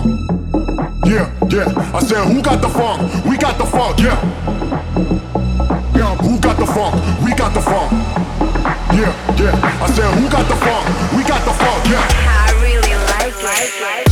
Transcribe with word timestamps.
funk. 0.00 1.06
Yeah, 1.06 1.32
yeah. 1.48 1.94
I 1.94 2.00
said, 2.00 2.24
who 2.26 2.42
got 2.42 2.60
the 2.60 2.68
funk? 2.68 3.24
We 3.24 3.36
got 3.36 3.58
the 3.58 3.64
funk. 3.64 3.98
Yeah. 3.98 4.16
Yeah. 5.94 6.16
Who 6.16 6.38
got 6.40 6.56
the 6.58 6.66
funk? 6.66 6.94
We 7.24 7.34
got 7.34 7.54
the 7.54 7.60
funk. 7.60 7.92
Yeah, 8.92 9.14
yeah. 9.36 9.82
I 9.82 9.90
said, 9.90 10.12
who 10.18 10.28
got 10.30 10.48
the 10.48 10.56
funk? 10.56 10.86
We 11.16 11.22
got 11.24 11.44
the 11.44 11.52
funk. 11.52 11.84
Yeah. 11.86 12.06
I 12.06 12.52
really 12.62 12.94
like 13.06 14.04
it. 14.04 14.09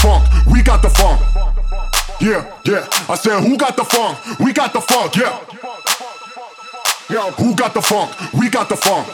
Funk? 0.00 0.24
We 0.46 0.62
got 0.62 0.82
the 0.82 0.90
funk. 0.90 1.20
Yeah, 2.20 2.44
yeah. 2.64 2.86
I 3.08 3.14
said, 3.16 3.40
who 3.40 3.56
got 3.56 3.76
the 3.76 3.84
funk? 3.84 4.18
We 4.38 4.52
got 4.52 4.72
the 4.72 4.80
funk. 4.80 5.16
Yeah. 5.16 5.38
Who 7.38 7.54
got 7.54 7.74
the 7.74 7.82
funk? 7.82 8.10
We 8.32 8.48
got 8.50 8.68
the 8.68 8.76
funk. 8.76 9.08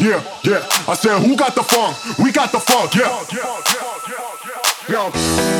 Yeah, 0.00 0.22
yeah. 0.44 0.66
I 0.88 0.94
said, 0.94 1.18
who 1.20 1.36
got 1.36 1.54
the 1.54 1.62
funk? 1.62 1.96
We 2.18 2.32
got 2.32 2.52
the 2.52 2.60
funk. 2.60 2.94
Yeah. 2.94 3.22
Yo. 4.88 5.51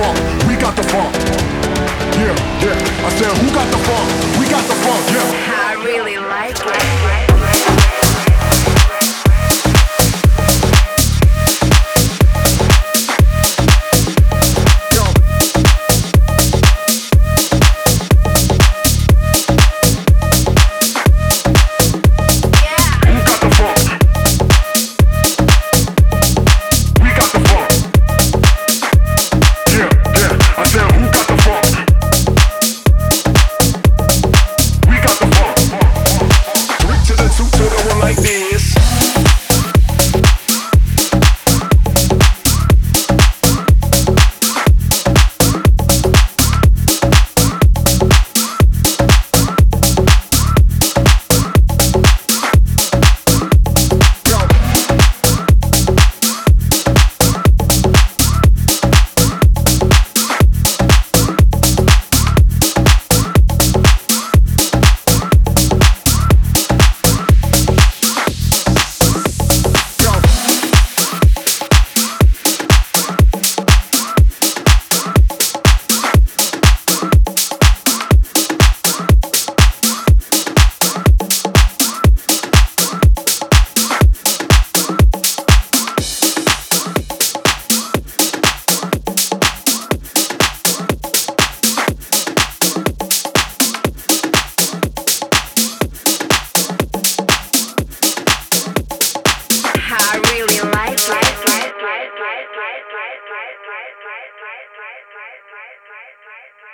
Funk? 0.00 0.18
We 0.48 0.56
got 0.56 0.74
the 0.76 0.82
funk. 0.84 1.14
Yeah, 2.16 2.34
yeah. 2.64 3.06
I 3.06 3.10
said, 3.18 3.32
who 3.42 3.48
got 3.52 3.68
the 3.70 3.80
funk? 3.84 4.08
We 4.40 4.48
got 4.48 4.64
the 4.66 4.76
funk. 4.84 5.02
Yeah. 5.12 5.28
I 5.68 5.74
really 5.84 6.16
like 6.16 6.56
it. 6.56 7.29